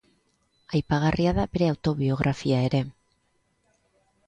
Aipagarria 0.79 1.33
da 1.41 1.45
bere 1.57 1.69
autobiografia 1.75 2.65
ere. 2.71 2.83